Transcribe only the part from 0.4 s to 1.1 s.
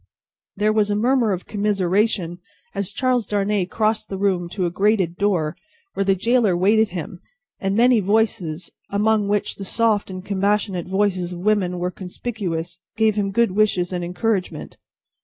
There was a